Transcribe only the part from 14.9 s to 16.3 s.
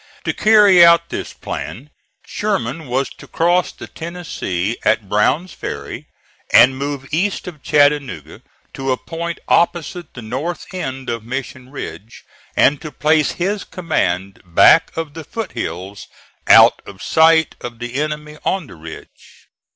of the foot hills